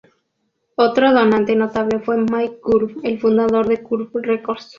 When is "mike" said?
2.17-2.59